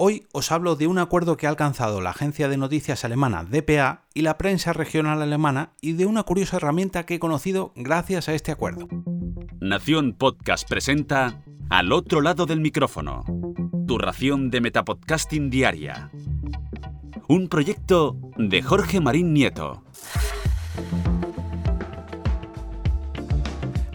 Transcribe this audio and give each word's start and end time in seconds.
Hoy 0.00 0.28
os 0.30 0.52
hablo 0.52 0.76
de 0.76 0.86
un 0.86 0.96
acuerdo 0.98 1.36
que 1.36 1.48
ha 1.48 1.50
alcanzado 1.50 2.00
la 2.00 2.10
agencia 2.10 2.48
de 2.48 2.56
noticias 2.56 3.04
alemana 3.04 3.42
DPA 3.42 4.04
y 4.14 4.22
la 4.22 4.38
prensa 4.38 4.72
regional 4.72 5.20
alemana 5.20 5.72
y 5.80 5.94
de 5.94 6.06
una 6.06 6.22
curiosa 6.22 6.58
herramienta 6.58 7.04
que 7.04 7.16
he 7.16 7.18
conocido 7.18 7.72
gracias 7.74 8.28
a 8.28 8.34
este 8.34 8.52
acuerdo. 8.52 8.86
Nación 9.60 10.12
Podcast 10.12 10.68
presenta 10.68 11.42
Al 11.68 11.90
otro 11.90 12.20
lado 12.20 12.46
del 12.46 12.60
micrófono, 12.60 13.24
tu 13.88 13.98
ración 13.98 14.50
de 14.50 14.60
Metapodcasting 14.60 15.50
diaria. 15.50 16.12
Un 17.26 17.48
proyecto 17.48 18.16
de 18.36 18.62
Jorge 18.62 19.00
Marín 19.00 19.32
Nieto. 19.32 19.82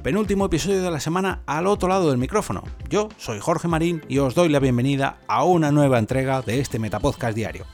Penúltimo 0.04 0.46
episodio 0.46 0.84
de 0.84 0.92
la 0.92 1.00
semana 1.00 1.44
al 1.46 1.66
otro 1.66 1.88
lado 1.88 2.10
del 2.10 2.18
micrófono. 2.18 2.64
Yo 2.90 3.08
soy 3.18 3.40
Jorge 3.40 3.70
Marín 3.70 4.02
y 4.10 4.18
os 4.18 4.36
doy 4.36 4.50
la 4.50 4.60
bienvenida 4.60 5.18
a 5.28 5.46
una 5.46 5.72
nueva 5.72 5.98
entrega 5.98 6.42
de 6.42 6.60
este 6.60 6.78
Metapodcast 6.78 7.34
diario. 7.34 7.66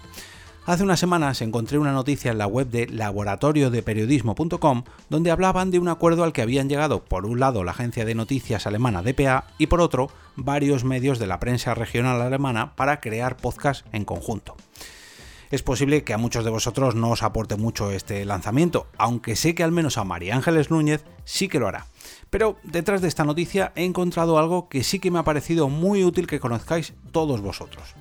Hace 0.68 0.84
unas 0.84 1.00
semanas 1.00 1.42
encontré 1.42 1.80
una 1.80 1.92
noticia 1.92 2.32
en 2.32 2.38
la 2.38 2.46
web 2.46 2.68
de 2.70 2.88
laboratoriodeperiodismo.com 2.88 4.84
donde 5.10 5.32
hablaban 5.32 5.72
de 5.72 5.80
un 5.80 5.88
acuerdo 5.88 6.24
al 6.24 6.32
que 6.32 6.44
habían 6.44 6.70
llegado 6.70 7.04
por 7.04 7.26
un 7.26 7.40
lado 7.40 7.64
la 7.64 7.72
agencia 7.72 8.06
de 8.06 8.14
noticias 8.14 8.68
alemana 8.68 9.02
DPA 9.02 9.46
y 9.58 9.66
por 9.66 9.82
otro 9.82 10.12
varios 10.36 10.84
medios 10.84 11.18
de 11.18 11.26
la 11.26 11.40
prensa 11.40 11.74
regional 11.74 12.22
alemana 12.22 12.76
para 12.76 13.00
crear 13.00 13.38
podcast 13.38 13.88
en 13.92 14.06
conjunto 14.06 14.56
es 15.52 15.64
posible 15.64 16.04
que 16.04 16.14
a 16.14 16.18
muchos 16.18 16.46
de 16.46 16.52
vosotros 16.52 16.96
no 16.96 17.10
os 17.10 17.24
aporte 17.24 17.56
mucho 17.56 17.92
este 17.92 18.24
lanzamiento, 18.26 18.88
aunque 18.98 19.36
sé 19.36 19.56
que 19.56 19.64
al 19.64 19.72
menos 19.72 19.98
a 19.98 20.04
María 20.04 20.36
Ángeles 20.36 20.70
Núñez 20.70 21.04
sí 21.26 21.48
que 21.48 21.60
lo 21.60 21.68
hará. 21.68 21.88
Pero 22.30 22.58
detrás 22.64 23.02
de 23.02 23.08
esta 23.08 23.26
noticia 23.26 23.72
he 23.76 23.86
encontrado 23.86 24.38
algo 24.38 24.70
que 24.70 24.84
sí 24.84 25.00
que 25.00 25.12
me 25.12 25.20
ha 25.20 25.24
parecido 25.24 25.70
muy 25.70 26.04
útil 26.04 26.28
que 26.28 26.40
conozcáis 26.40 26.94
todos 27.12 27.42
vosotros. 27.42 27.96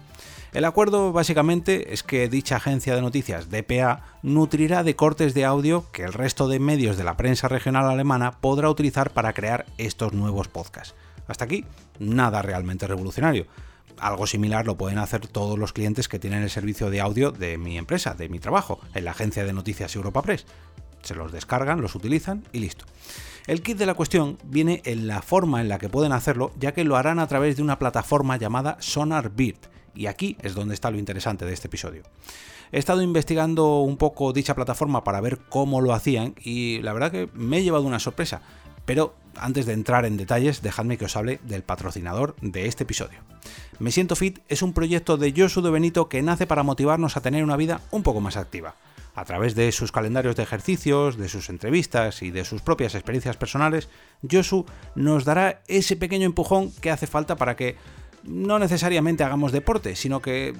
El 0.52 0.64
acuerdo 0.64 1.12
básicamente 1.12 1.92
es 1.92 2.02
que 2.02 2.28
dicha 2.28 2.56
agencia 2.56 2.94
de 2.94 3.02
noticias 3.02 3.50
DPA 3.50 4.02
nutrirá 4.22 4.82
de 4.82 4.96
cortes 4.96 5.34
de 5.34 5.44
audio 5.44 5.84
que 5.92 6.04
el 6.04 6.12
resto 6.12 6.48
de 6.48 6.58
medios 6.58 6.96
de 6.96 7.04
la 7.04 7.16
prensa 7.16 7.48
regional 7.48 7.88
alemana 7.88 8.32
podrá 8.40 8.70
utilizar 8.70 9.10
para 9.10 9.34
crear 9.34 9.66
estos 9.76 10.14
nuevos 10.14 10.48
podcasts. 10.48 10.94
Hasta 11.26 11.44
aquí, 11.44 11.66
nada 11.98 12.40
realmente 12.40 12.86
revolucionario 12.86 13.46
algo 14.00 14.26
similar 14.26 14.66
lo 14.66 14.76
pueden 14.76 14.98
hacer 14.98 15.26
todos 15.26 15.58
los 15.58 15.72
clientes 15.72 16.08
que 16.08 16.18
tienen 16.18 16.42
el 16.42 16.50
servicio 16.50 16.90
de 16.90 17.00
audio 17.00 17.30
de 17.30 17.58
mi 17.58 17.78
empresa, 17.78 18.14
de 18.14 18.28
mi 18.28 18.38
trabajo, 18.38 18.80
en 18.94 19.04
la 19.04 19.12
agencia 19.12 19.44
de 19.44 19.52
noticias 19.52 19.94
Europa 19.94 20.22
Press. 20.22 20.46
Se 21.02 21.14
los 21.14 21.32
descargan, 21.32 21.80
los 21.80 21.94
utilizan 21.94 22.44
y 22.52 22.60
listo. 22.60 22.84
El 23.48 23.62
kit 23.62 23.78
de 23.78 23.86
la 23.86 23.94
cuestión 23.94 24.36
viene 24.44 24.82
en 24.84 25.06
la 25.06 25.22
forma 25.22 25.62
en 25.62 25.70
la 25.70 25.78
que 25.78 25.88
pueden 25.88 26.12
hacerlo, 26.12 26.52
ya 26.60 26.74
que 26.74 26.84
lo 26.84 26.96
harán 26.96 27.18
a 27.18 27.26
través 27.26 27.56
de 27.56 27.62
una 27.62 27.78
plataforma 27.78 28.36
llamada 28.36 28.76
SonarBird, 28.78 29.56
y 29.94 30.04
aquí 30.04 30.36
es 30.42 30.54
donde 30.54 30.74
está 30.74 30.90
lo 30.90 30.98
interesante 30.98 31.46
de 31.46 31.54
este 31.54 31.68
episodio. 31.68 32.02
He 32.72 32.78
estado 32.78 33.00
investigando 33.00 33.80
un 33.80 33.96
poco 33.96 34.34
dicha 34.34 34.54
plataforma 34.54 35.02
para 35.02 35.22
ver 35.22 35.38
cómo 35.48 35.80
lo 35.80 35.94
hacían 35.94 36.34
y 36.38 36.82
la 36.82 36.92
verdad 36.92 37.10
que 37.10 37.30
me 37.32 37.56
he 37.56 37.62
llevado 37.62 37.84
una 37.84 37.98
sorpresa. 37.98 38.42
Pero 38.84 39.14
antes 39.34 39.64
de 39.64 39.72
entrar 39.72 40.04
en 40.04 40.18
detalles, 40.18 40.60
dejadme 40.60 40.98
que 40.98 41.06
os 41.06 41.16
hable 41.16 41.40
del 41.44 41.62
patrocinador 41.62 42.36
de 42.42 42.66
este 42.66 42.82
episodio. 42.84 43.20
Me 43.78 43.92
Siento 43.92 44.14
Fit 44.14 44.40
es 44.48 44.60
un 44.60 44.74
proyecto 44.74 45.16
de 45.16 45.32
Josu 45.34 45.62
de 45.62 45.70
Benito 45.70 46.10
que 46.10 46.20
nace 46.20 46.46
para 46.46 46.64
motivarnos 46.64 47.16
a 47.16 47.22
tener 47.22 47.42
una 47.44 47.56
vida 47.56 47.80
un 47.92 48.02
poco 48.02 48.20
más 48.20 48.36
activa. 48.36 48.74
A 49.18 49.24
través 49.24 49.56
de 49.56 49.72
sus 49.72 49.90
calendarios 49.90 50.36
de 50.36 50.44
ejercicios, 50.44 51.16
de 51.16 51.28
sus 51.28 51.48
entrevistas 51.48 52.22
y 52.22 52.30
de 52.30 52.44
sus 52.44 52.62
propias 52.62 52.94
experiencias 52.94 53.36
personales, 53.36 53.88
Josu 54.30 54.64
nos 54.94 55.24
dará 55.24 55.60
ese 55.66 55.96
pequeño 55.96 56.24
empujón 56.24 56.70
que 56.80 56.92
hace 56.92 57.08
falta 57.08 57.34
para 57.34 57.56
que 57.56 57.74
no 58.22 58.60
necesariamente 58.60 59.24
hagamos 59.24 59.50
deporte, 59.50 59.96
sino 59.96 60.22
que 60.22 60.54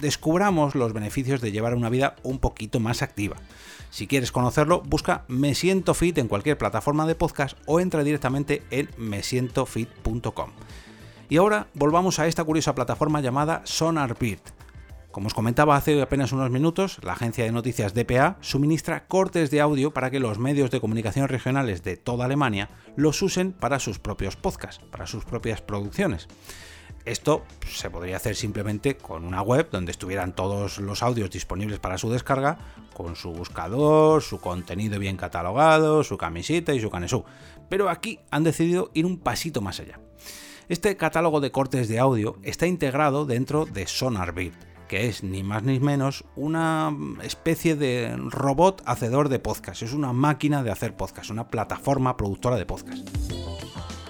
descubramos 0.00 0.74
los 0.74 0.92
beneficios 0.92 1.40
de 1.40 1.52
llevar 1.52 1.76
una 1.76 1.88
vida 1.88 2.16
un 2.24 2.40
poquito 2.40 2.80
más 2.80 3.02
activa. 3.02 3.36
Si 3.90 4.08
quieres 4.08 4.32
conocerlo, 4.32 4.82
busca 4.84 5.24
Me 5.28 5.54
Siento 5.54 5.94
Fit 5.94 6.18
en 6.18 6.26
cualquier 6.26 6.58
plataforma 6.58 7.06
de 7.06 7.14
podcast 7.14 7.56
o 7.66 7.78
entra 7.78 8.02
directamente 8.02 8.64
en 8.72 8.88
mesientofit.com. 8.96 10.50
Y 11.28 11.36
ahora 11.36 11.68
volvamos 11.74 12.18
a 12.18 12.26
esta 12.26 12.42
curiosa 12.42 12.74
plataforma 12.74 13.20
llamada 13.20 13.62
SonarBird. 13.62 14.59
Como 15.10 15.26
os 15.26 15.34
comentaba 15.34 15.74
hace 15.74 16.00
apenas 16.00 16.30
unos 16.30 16.50
minutos, 16.50 16.98
la 17.02 17.14
agencia 17.14 17.42
de 17.44 17.50
noticias 17.50 17.94
DPA 17.94 18.36
suministra 18.40 19.08
cortes 19.08 19.50
de 19.50 19.60
audio 19.60 19.92
para 19.92 20.08
que 20.08 20.20
los 20.20 20.38
medios 20.38 20.70
de 20.70 20.80
comunicación 20.80 21.26
regionales 21.26 21.82
de 21.82 21.96
toda 21.96 22.26
Alemania 22.26 22.70
los 22.94 23.20
usen 23.20 23.52
para 23.52 23.80
sus 23.80 23.98
propios 23.98 24.36
podcasts, 24.36 24.84
para 24.92 25.08
sus 25.08 25.24
propias 25.24 25.62
producciones. 25.62 26.28
Esto 27.04 27.42
se 27.66 27.90
podría 27.90 28.18
hacer 28.18 28.36
simplemente 28.36 28.96
con 28.96 29.24
una 29.24 29.42
web 29.42 29.68
donde 29.72 29.90
estuvieran 29.90 30.32
todos 30.32 30.78
los 30.78 31.02
audios 31.02 31.30
disponibles 31.30 31.80
para 31.80 31.98
su 31.98 32.08
descarga, 32.08 32.58
con 32.94 33.16
su 33.16 33.32
buscador, 33.32 34.22
su 34.22 34.40
contenido 34.40 35.00
bien 35.00 35.16
catalogado, 35.16 36.04
su 36.04 36.18
camiseta 36.18 36.72
y 36.72 36.80
su 36.80 36.88
canesú. 36.88 37.24
Pero 37.68 37.88
aquí 37.88 38.20
han 38.30 38.44
decidido 38.44 38.92
ir 38.94 39.06
un 39.06 39.18
pasito 39.18 39.60
más 39.60 39.80
allá. 39.80 39.98
Este 40.68 40.96
catálogo 40.96 41.40
de 41.40 41.50
cortes 41.50 41.88
de 41.88 41.98
audio 41.98 42.36
está 42.44 42.68
integrado 42.68 43.26
dentro 43.26 43.64
de 43.66 43.88
SonarBird, 43.88 44.69
que 44.90 45.06
es 45.06 45.22
ni 45.22 45.44
más 45.44 45.62
ni 45.62 45.78
menos 45.78 46.24
una 46.34 46.92
especie 47.22 47.76
de 47.76 48.12
robot 48.16 48.82
hacedor 48.86 49.28
de 49.28 49.38
podcast. 49.38 49.82
Es 49.82 49.92
una 49.92 50.12
máquina 50.12 50.64
de 50.64 50.72
hacer 50.72 50.96
podcast, 50.96 51.30
una 51.30 51.46
plataforma 51.46 52.16
productora 52.16 52.56
de 52.56 52.66
podcast. 52.66 53.08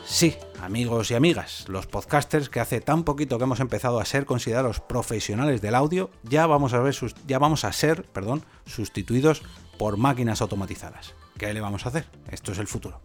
Sí, 0.06 0.36
amigos 0.62 1.10
y 1.10 1.14
amigas, 1.16 1.66
los 1.68 1.86
podcasters 1.86 2.48
que 2.48 2.60
hace 2.60 2.80
tan 2.80 3.04
poquito 3.04 3.36
que 3.36 3.44
hemos 3.44 3.60
empezado 3.60 4.00
a 4.00 4.06
ser 4.06 4.24
considerados 4.24 4.80
profesionales 4.80 5.60
del 5.60 5.74
audio, 5.74 6.08
ya 6.22 6.46
vamos 6.46 6.72
a, 6.72 6.78
ver 6.78 6.96
ya 7.26 7.38
vamos 7.38 7.66
a 7.66 7.72
ser 7.74 8.04
perdón, 8.04 8.42
sustituidos 8.64 9.42
por 9.76 9.98
máquinas 9.98 10.40
automatizadas. 10.40 11.14
¿Qué 11.36 11.52
le 11.52 11.60
vamos 11.60 11.84
a 11.84 11.90
hacer? 11.90 12.06
Esto 12.30 12.52
es 12.52 12.58
el 12.58 12.68
futuro. 12.68 13.02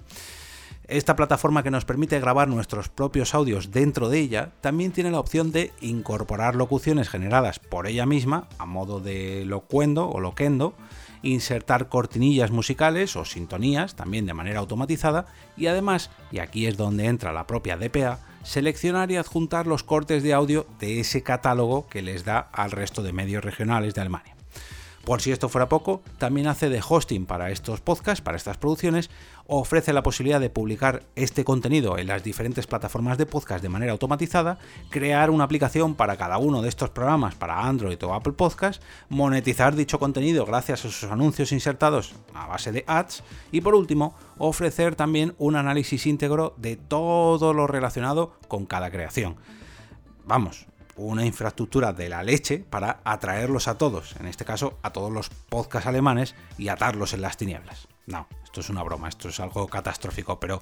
Esta 0.88 1.16
plataforma 1.16 1.64
que 1.64 1.72
nos 1.72 1.84
permite 1.84 2.20
grabar 2.20 2.48
nuestros 2.48 2.90
propios 2.90 3.34
audios 3.34 3.72
dentro 3.72 4.08
de 4.08 4.20
ella 4.20 4.52
también 4.62 4.92
tiene 4.92 5.10
la 5.10 5.20
opción 5.20 5.52
de 5.52 5.72
incorporar 5.82 6.56
locuciones 6.56 7.10
generadas 7.10 7.58
por 7.58 7.88
ella 7.88 8.06
misma 8.06 8.48
a 8.60 8.68
modo 8.68 9.00
de 9.00 9.46
locuendo 9.46 10.08
o 10.08 10.20
loquendo 10.20 10.76
insertar 11.24 11.90
cortinillas 11.90 12.52
musicales 12.52 13.16
o 13.16 13.26
sintonías 13.26 13.96
también 13.96 14.28
de 14.28 14.36
manera 14.36 14.60
automatizada 14.60 15.26
y 15.58 15.66
además, 15.66 16.12
y 16.32 16.38
aquí 16.38 16.68
es 16.68 16.78
donde 16.78 17.06
entra 17.06 17.34
la 17.34 17.48
propia 17.48 17.78
DPA, 17.78 18.20
seleccionar 18.44 19.10
y 19.10 19.18
adjuntar 19.18 19.66
los 19.66 19.82
cortes 19.82 20.22
de 20.22 20.34
audio 20.34 20.68
de 20.80 21.00
ese 21.00 21.24
catálogo 21.24 21.88
que 21.88 22.04
les 22.04 22.26
da 22.26 22.38
al 22.38 22.70
resto 22.70 23.02
de 23.02 23.12
medios 23.12 23.44
regionales 23.44 23.96
de 23.96 24.02
Alemania. 24.02 24.35
Por 25.06 25.22
si 25.22 25.32
esto 25.32 25.50
fuera 25.50 25.70
poco, 25.70 26.02
también 26.18 26.48
hace 26.48 26.68
de 26.68 26.82
hosting 26.88 27.28
para 27.28 27.52
estos 27.52 27.80
podcasts, 27.80 28.24
para 28.24 28.38
estas 28.38 28.58
producciones, 28.58 29.12
ofrece 29.46 29.94
la 29.94 30.02
posibilidad 30.02 30.40
de 30.40 30.50
publicar 30.50 31.04
este 31.16 31.44
contenido 31.44 32.00
en 32.00 32.08
las 32.08 32.24
diferentes 32.24 32.66
plataformas 32.66 33.20
de 33.20 33.28
podcast 33.28 33.62
de 33.62 33.70
manera 33.70 33.92
automatizada, 33.92 34.58
crear 34.90 35.30
una 35.30 35.44
aplicación 35.44 35.94
para 35.94 36.18
cada 36.18 36.40
uno 36.40 36.64
de 36.64 36.70
estos 36.70 36.90
programas 36.90 37.36
para 37.36 37.68
Android 37.68 38.04
o 38.04 38.16
Apple 38.16 38.34
Podcast, 38.34 38.82
monetizar 39.08 39.76
dicho 39.76 40.00
contenido 40.00 40.44
gracias 40.44 40.84
a 40.84 40.90
sus 40.90 41.12
anuncios 41.12 41.52
insertados 41.52 42.16
a 42.34 42.48
base 42.48 42.72
de 42.72 42.84
ads 42.88 43.24
y 43.52 43.62
por 43.62 43.76
último, 43.76 44.16
ofrecer 44.40 44.96
también 44.96 45.36
un 45.38 45.56
análisis 45.56 46.08
íntegro 46.08 46.56
de 46.58 46.78
todo 46.78 47.54
lo 47.54 47.68
relacionado 47.68 48.34
con 48.48 48.66
cada 48.66 48.90
creación. 48.90 49.36
Vamos, 50.26 50.66
una 50.98 51.26
infraestructura 51.26 51.94
de 51.94 52.10
la 52.10 52.24
leche 52.24 52.60
para 52.70 53.02
atraerlos 53.04 53.68
a 53.68 53.78
todos, 53.78 54.16
en 54.20 54.28
este 54.28 54.46
caso 54.46 54.78
a 54.82 54.92
todos 54.92 55.12
los 55.12 55.30
podcasts 55.30 55.88
alemanes 55.88 56.36
y 56.58 56.70
atarlos 56.70 57.14
en 57.14 57.22
las 57.22 57.38
tinieblas. 57.38 57.88
No, 58.06 58.28
esto 58.44 58.62
es 58.62 58.70
una 58.70 58.84
broma, 58.84 59.10
esto 59.10 59.30
es 59.30 59.40
algo 59.40 59.68
catastrófico, 59.68 60.40
pero 60.40 60.62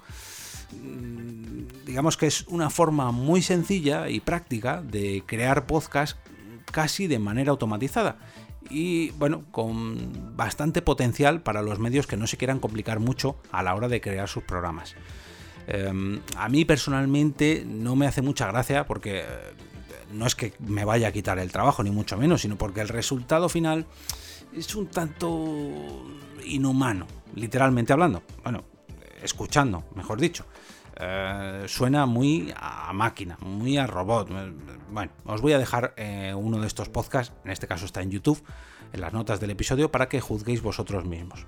mm, 0.72 1.86
digamos 1.86 2.18
que 2.18 2.28
es 2.28 2.48
una 2.48 2.70
forma 2.70 3.12
muy 3.12 3.42
sencilla 3.42 4.10
y 4.10 4.20
práctica 4.20 4.82
de 4.82 5.24
crear 5.26 5.66
podcasts 5.68 6.18
casi 6.72 7.08
de 7.08 7.20
manera 7.20 7.52
automatizada 7.52 8.18
y 8.70 9.12
bueno, 9.12 9.44
con 9.52 10.36
bastante 10.36 10.82
potencial 10.82 11.42
para 11.42 11.62
los 11.62 11.80
medios 11.80 12.08
que 12.08 12.18
no 12.18 12.28
se 12.28 12.38
quieran 12.38 12.60
complicar 12.60 13.00
mucho 13.00 13.38
a 13.52 13.62
la 13.64 13.76
hora 13.76 13.88
de 13.88 14.02
crear 14.02 14.28
sus 14.28 14.44
programas. 14.44 14.96
Em, 15.68 16.20
a 16.36 16.50
mí 16.50 16.66
personalmente 16.66 17.64
no 17.66 17.96
me 17.96 18.08
hace 18.08 18.22
mucha 18.22 18.48
gracia 18.48 18.86
porque 18.86 19.24
no 20.14 20.26
es 20.26 20.36
que 20.36 20.54
me 20.60 20.86
vaya 20.86 21.10
a 21.10 21.12
quitar 21.12 21.40
el 21.40 21.52
trabajo, 21.52 21.84
ni 21.84 21.92
mucho 21.92 22.18
menos, 22.18 22.42
sino 22.42 22.58
porque 22.58 22.82
el 22.82 22.88
resultado 22.88 23.50
final 23.50 23.86
es 24.56 24.74
un 24.76 24.88
tanto 24.88 26.06
inhumano, 26.46 27.08
literalmente 27.36 27.94
hablando. 27.94 28.24
Bueno, 28.44 28.64
escuchando, 29.22 29.84
mejor 29.96 30.20
dicho. 30.20 30.46
Eh, 30.96 31.64
suena 31.68 32.06
muy 32.06 32.54
a 32.56 32.94
máquina, 32.94 33.38
muy 33.42 33.78
a 33.78 33.88
robot. 33.88 34.30
Bueno, 34.92 35.12
os 35.26 35.42
voy 35.42 35.54
a 35.54 35.58
dejar 35.58 35.94
eh, 35.98 36.34
uno 36.36 36.60
de 36.60 36.68
estos 36.68 36.90
podcasts, 36.90 37.34
en 37.44 37.52
este 37.52 37.68
caso 37.68 37.86
está 37.86 38.02
en 38.02 38.12
YouTube, 38.12 38.42
en 38.92 39.02
las 39.02 39.12
notas 39.12 39.40
del 39.40 39.50
episodio, 39.50 39.92
para 39.92 40.08
que 40.08 40.22
juzguéis 40.22 40.62
vosotros 40.62 41.06
mismos. 41.06 41.46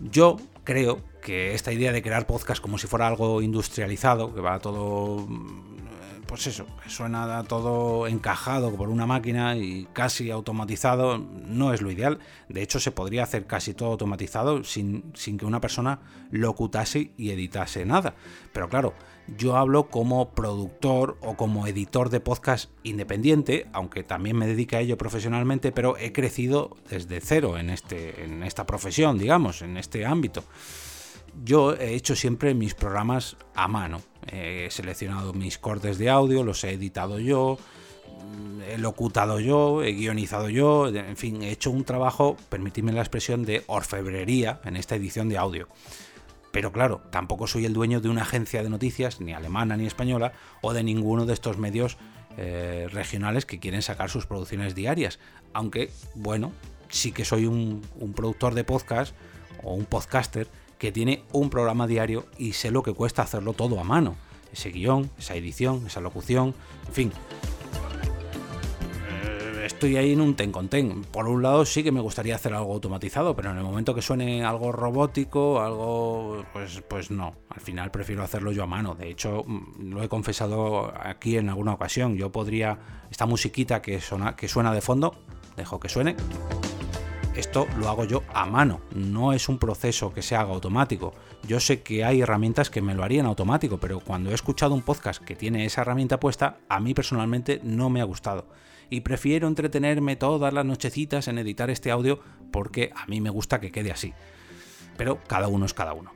Yo 0.00 0.36
creo 0.64 1.00
que 1.20 1.54
esta 1.54 1.72
idea 1.72 1.92
de 1.92 2.02
crear 2.02 2.26
podcast 2.26 2.62
como 2.62 2.78
si 2.78 2.86
fuera 2.86 3.06
algo 3.06 3.42
industrializado, 3.42 4.34
que 4.34 4.40
va 4.40 4.58
todo 4.58 5.26
pues 6.26 6.46
eso, 6.46 6.66
suena 6.86 7.42
todo 7.44 8.06
encajado 8.06 8.74
por 8.74 8.88
una 8.88 9.06
máquina 9.06 9.56
y 9.56 9.86
casi 9.92 10.30
automatizado, 10.30 11.18
no 11.18 11.72
es 11.72 11.82
lo 11.82 11.90
ideal. 11.90 12.18
De 12.48 12.62
hecho, 12.62 12.80
se 12.80 12.90
podría 12.90 13.24
hacer 13.24 13.46
casi 13.46 13.74
todo 13.74 13.90
automatizado 13.90 14.64
sin, 14.64 15.12
sin 15.14 15.38
que 15.38 15.46
una 15.46 15.60
persona 15.60 16.00
locutase 16.30 17.12
y 17.16 17.30
editase 17.30 17.84
nada. 17.84 18.14
Pero 18.52 18.68
claro, 18.68 18.94
yo 19.36 19.56
hablo 19.56 19.88
como 19.88 20.30
productor 20.30 21.16
o 21.20 21.36
como 21.36 21.66
editor 21.66 22.10
de 22.10 22.20
podcast 22.20 22.70
independiente, 22.82 23.66
aunque 23.72 24.02
también 24.02 24.36
me 24.36 24.46
dedico 24.46 24.76
a 24.76 24.80
ello 24.80 24.98
profesionalmente, 24.98 25.72
pero 25.72 25.96
he 25.96 26.12
crecido 26.12 26.76
desde 26.88 27.20
cero 27.20 27.58
en, 27.58 27.70
este, 27.70 28.24
en 28.24 28.42
esta 28.42 28.66
profesión, 28.66 29.18
digamos, 29.18 29.62
en 29.62 29.76
este 29.76 30.04
ámbito. 30.06 30.44
Yo 31.44 31.74
he 31.74 31.94
hecho 31.94 32.14
siempre 32.14 32.54
mis 32.54 32.74
programas 32.74 33.36
a 33.54 33.68
mano. 33.68 34.02
He 34.30 34.68
seleccionado 34.70 35.32
mis 35.32 35.58
cortes 35.58 35.98
de 35.98 36.10
audio, 36.10 36.44
los 36.44 36.62
he 36.64 36.72
editado 36.72 37.18
yo, 37.18 37.58
he 38.68 38.78
locutado 38.78 39.40
yo, 39.40 39.82
he 39.82 39.92
guionizado 39.92 40.48
yo, 40.48 40.88
en 40.88 41.16
fin, 41.16 41.42
he 41.42 41.50
hecho 41.50 41.70
un 41.70 41.84
trabajo, 41.84 42.36
permitidme 42.48 42.92
la 42.92 43.00
expresión, 43.00 43.44
de 43.44 43.64
orfebrería 43.66 44.60
en 44.64 44.76
esta 44.76 44.94
edición 44.94 45.28
de 45.28 45.38
audio. 45.38 45.68
Pero 46.52 46.70
claro, 46.70 47.02
tampoco 47.10 47.46
soy 47.46 47.64
el 47.64 47.72
dueño 47.72 48.00
de 48.00 48.10
una 48.10 48.22
agencia 48.22 48.62
de 48.62 48.70
noticias, 48.70 49.20
ni 49.20 49.32
alemana 49.32 49.76
ni 49.76 49.86
española, 49.86 50.32
o 50.60 50.72
de 50.72 50.84
ninguno 50.84 51.26
de 51.26 51.32
estos 51.32 51.58
medios 51.58 51.96
eh, 52.36 52.88
regionales 52.92 53.46
que 53.46 53.58
quieren 53.58 53.82
sacar 53.82 54.10
sus 54.10 54.26
producciones 54.26 54.74
diarias. 54.74 55.18
Aunque, 55.54 55.90
bueno, 56.14 56.52
sí 56.88 57.12
que 57.12 57.24
soy 57.24 57.46
un, 57.46 57.82
un 57.98 58.12
productor 58.12 58.54
de 58.54 58.64
podcast 58.64 59.14
o 59.62 59.74
un 59.74 59.86
podcaster 59.86 60.46
que 60.82 60.90
tiene 60.90 61.22
un 61.30 61.48
programa 61.48 61.86
diario 61.86 62.26
y 62.38 62.54
sé 62.54 62.72
lo 62.72 62.82
que 62.82 62.92
cuesta 62.92 63.22
hacerlo 63.22 63.52
todo 63.52 63.78
a 63.78 63.84
mano. 63.84 64.16
Ese 64.52 64.70
guion, 64.70 65.12
esa 65.16 65.36
edición, 65.36 65.86
esa 65.86 66.00
locución, 66.00 66.56
en 66.88 66.92
fin, 66.92 67.12
estoy 69.64 69.96
ahí 69.96 70.12
en 70.12 70.20
un 70.20 70.34
ten 70.34 70.50
con 70.50 70.66
ten. 70.66 71.04
Por 71.04 71.28
un 71.28 71.40
lado 71.40 71.64
sí 71.64 71.84
que 71.84 71.92
me 71.92 72.00
gustaría 72.00 72.34
hacer 72.34 72.52
algo 72.52 72.72
automatizado, 72.72 73.36
pero 73.36 73.52
en 73.52 73.58
el 73.58 73.62
momento 73.62 73.94
que 73.94 74.02
suene 74.02 74.44
algo 74.44 74.72
robótico, 74.72 75.60
algo, 75.60 76.44
pues, 76.52 76.82
pues 76.88 77.12
no. 77.12 77.36
Al 77.48 77.60
final 77.60 77.92
prefiero 77.92 78.24
hacerlo 78.24 78.50
yo 78.50 78.64
a 78.64 78.66
mano. 78.66 78.96
De 78.96 79.08
hecho, 79.08 79.44
mm, 79.46 79.92
lo 79.92 80.02
he 80.02 80.08
confesado 80.08 80.92
aquí 81.00 81.36
en 81.36 81.48
alguna 81.48 81.74
ocasión. 81.74 82.16
Yo 82.16 82.32
podría, 82.32 82.76
esta 83.08 83.24
musiquita 83.24 83.80
que 83.80 84.00
suena, 84.00 84.34
que 84.34 84.48
suena 84.48 84.74
de 84.74 84.80
fondo, 84.80 85.14
dejo 85.56 85.78
que 85.78 85.88
suene. 85.88 86.16
Esto 87.34 87.66
lo 87.78 87.88
hago 87.88 88.04
yo 88.04 88.22
a 88.34 88.44
mano, 88.44 88.80
no 88.94 89.32
es 89.32 89.48
un 89.48 89.58
proceso 89.58 90.12
que 90.12 90.20
se 90.20 90.36
haga 90.36 90.52
automático. 90.52 91.14
Yo 91.48 91.60
sé 91.60 91.82
que 91.82 92.04
hay 92.04 92.20
herramientas 92.20 92.68
que 92.68 92.82
me 92.82 92.94
lo 92.94 93.04
harían 93.04 93.24
automático, 93.24 93.78
pero 93.78 94.00
cuando 94.00 94.30
he 94.30 94.34
escuchado 94.34 94.74
un 94.74 94.82
podcast 94.82 95.22
que 95.22 95.34
tiene 95.34 95.64
esa 95.64 95.80
herramienta 95.80 96.20
puesta, 96.20 96.58
a 96.68 96.78
mí 96.78 96.92
personalmente 96.92 97.60
no 97.62 97.88
me 97.88 98.02
ha 98.02 98.04
gustado 98.04 98.46
y 98.92 99.00
prefiero 99.00 99.48
entretenerme 99.48 100.16
todas 100.16 100.52
las 100.52 100.66
nochecitas 100.66 101.26
en 101.26 101.38
editar 101.38 101.70
este 101.70 101.90
audio 101.90 102.20
porque 102.50 102.92
a 102.94 103.06
mí 103.06 103.22
me 103.22 103.30
gusta 103.30 103.58
que 103.58 103.72
quede 103.72 103.90
así. 103.90 104.12
Pero 104.96 105.20
cada 105.26 105.48
uno 105.48 105.66
es 105.66 105.74
cada 105.74 105.92
uno. 105.92 106.12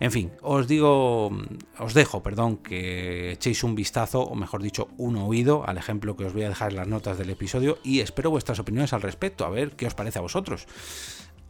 En 0.00 0.12
fin, 0.12 0.30
os 0.42 0.68
digo, 0.68 1.30
os 1.78 1.94
dejo, 1.94 2.22
perdón, 2.22 2.58
que 2.58 3.32
echéis 3.32 3.64
un 3.64 3.74
vistazo, 3.74 4.22
o 4.22 4.34
mejor 4.34 4.62
dicho, 4.62 4.88
un 4.96 5.16
oído 5.16 5.66
al 5.66 5.76
ejemplo 5.76 6.16
que 6.16 6.24
os 6.24 6.32
voy 6.32 6.44
a 6.44 6.48
dejar 6.48 6.70
en 6.70 6.76
las 6.76 6.88
notas 6.88 7.18
del 7.18 7.30
episodio 7.30 7.78
y 7.82 8.00
espero 8.00 8.30
vuestras 8.30 8.58
opiniones 8.58 8.92
al 8.92 9.02
respecto, 9.02 9.44
a 9.44 9.50
ver 9.50 9.72
qué 9.72 9.86
os 9.86 9.94
parece 9.94 10.18
a 10.18 10.22
vosotros. 10.22 10.66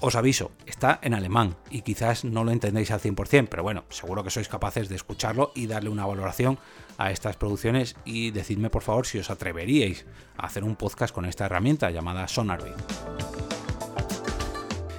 Os 0.01 0.15
aviso, 0.15 0.53
está 0.65 1.01
en 1.03 1.13
alemán 1.13 1.57
y 1.71 1.83
quizás 1.83 2.25
no 2.25 2.45
lo 2.45 2.53
entendéis 2.53 2.93
al 2.93 3.01
100%, 3.01 3.49
pero 3.51 3.65
bueno, 3.65 3.85
seguro 3.89 4.23
que 4.23 4.31
sois 4.31 4.49
capaces 4.49 4.89
de 4.89 4.95
escucharlo 4.95 5.51
y 5.57 5.67
darle 5.67 5.91
una 5.91 6.07
valoración 6.07 6.59
a 6.99 7.11
estas 7.11 7.37
producciones 7.37 7.97
y 8.05 8.31
decidme 8.31 8.71
por 8.71 8.83
favor 8.83 9.07
si 9.07 9.19
os 9.19 9.29
atreveríais 9.29 10.07
a 10.37 10.47
hacer 10.47 10.63
un 10.63 10.77
podcast 10.77 11.13
con 11.13 11.25
esta 11.25 11.47
herramienta 11.47 11.91
llamada 11.91 12.29
Sonarby. 12.29 12.71